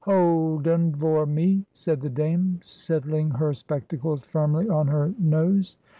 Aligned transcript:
"Hold 0.05 0.67
un 0.67 0.93
vor 0.95 1.27
me," 1.27 1.67
said 1.73 2.01
the 2.01 2.09
Dame, 2.09 2.59
settling 2.63 3.29
her 3.29 3.53
spectacles 3.53 4.25
firmly 4.25 4.67
on 4.67 4.87
her 4.87 5.13
nose. 5.19 5.77